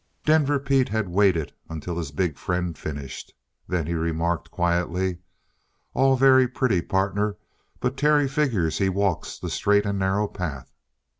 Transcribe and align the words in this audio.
Denver 0.25 0.57
Pete 0.57 0.89
had 0.89 1.09
waited 1.09 1.53
until 1.69 1.95
his 1.95 2.09
big 2.09 2.35
friend 2.35 2.75
finished. 2.75 3.35
Then 3.67 3.85
he 3.85 3.93
remarked 3.93 4.49
quietly: 4.49 5.19
"All 5.93 6.15
very 6.15 6.47
pretty, 6.47 6.81
partner, 6.81 7.37
but 7.79 7.97
Terry 7.97 8.27
figures 8.27 8.79
he 8.79 8.89
walks 8.89 9.37
the 9.37 9.51
straight 9.51 9.85
and 9.85 9.99
narrow 9.99 10.27
path. 10.27 10.73